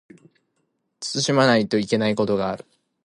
[0.99, 2.65] 慎まないといけないことがある